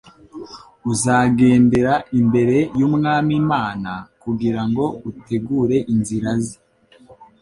[0.91, 3.91] «uzagendera imbere y'Umwami Imana,
[4.23, 4.85] kugira ngo
[5.19, 6.55] ategure inzira ze.»